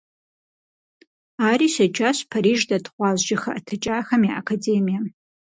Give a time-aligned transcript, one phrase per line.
[1.49, 5.05] Ари щеджащ Париж дэт гъуазджэ хэӀэтыкӀахэм я Академием.